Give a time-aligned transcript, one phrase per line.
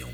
[0.00, 0.08] Invité.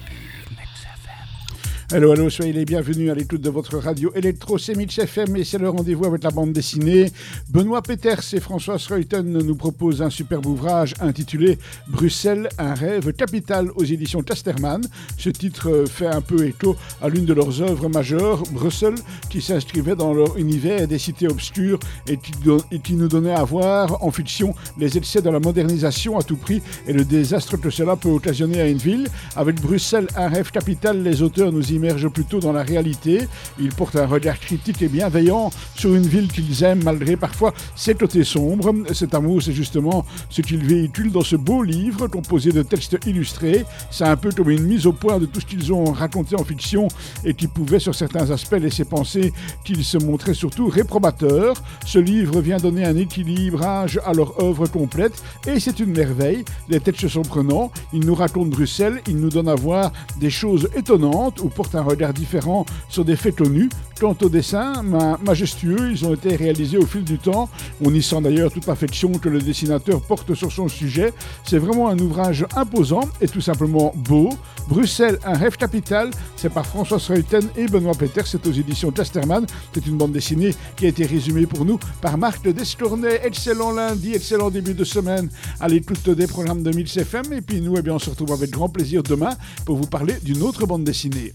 [0.56, 1.67] Max FM.
[1.90, 5.56] Allô, allô, soyez les bienvenus à l'écoute de votre radio électro, c'est FM et c'est
[5.56, 7.10] le rendez-vous avec la bande dessinée.
[7.48, 13.70] Benoît Peters et François Reuten nous proposent un superbe ouvrage intitulé Bruxelles, un rêve capital
[13.74, 14.82] aux éditions Tasterman.
[15.16, 18.98] Ce titre fait un peu écho à l'une de leurs œuvres majeures, Bruxelles,
[19.30, 22.32] qui s'inscrivait dans leur univers des cités obscures et qui,
[22.70, 26.36] et qui nous donnait à voir en fiction les excès de la modernisation à tout
[26.36, 29.08] prix et le désastre que cela peut occasionner à une ville.
[29.36, 33.28] Avec Bruxelles, un rêve capital, les auteurs nous y immerge plutôt dans la réalité.
[33.58, 37.94] Ils portent un regard critique et bienveillant sur une ville qu'ils aiment malgré parfois ses
[37.94, 38.74] côtés sombres.
[38.92, 43.64] Cet amour, c'est justement ce qu'ils véhiculent dans ce beau livre composé de textes illustrés.
[43.90, 46.44] C'est un peu comme une mise au point de tout ce qu'ils ont raconté en
[46.44, 46.88] fiction
[47.24, 49.32] et qui pouvait sur certains aspects laisser penser
[49.64, 51.54] qu'ils se montraient surtout réprobateurs.
[51.86, 56.44] Ce livre vient donner un équilibrage à leur œuvre complète et c'est une merveille.
[56.68, 60.68] Les textes sont prenants, ils nous racontent Bruxelles, ils nous donnent à voir des choses
[60.74, 63.68] étonnantes ou un regard différent sur des faits connus.
[64.00, 64.84] Quant aux dessins,
[65.24, 67.48] majestueux, ils ont été réalisés au fil du temps.
[67.84, 71.12] On y sent d'ailleurs toute l'affection que le dessinateur porte sur son sujet.
[71.44, 74.30] C'est vraiment un ouvrage imposant et tout simplement beau.
[74.68, 79.46] Bruxelles, un rêve capital, c'est par François Reuten et Benoît Peter, c'est aux éditions Casterman.
[79.74, 83.20] C'est une bande dessinée qui a été résumée pour nous par Marc Descournay.
[83.24, 87.32] Excellent lundi, excellent début de semaine à l'écoute des programmes de 1000 CFM.
[87.32, 89.30] Et puis nous, eh bien, on se retrouve avec grand plaisir demain
[89.64, 91.34] pour vous parler d'une autre bande dessinée.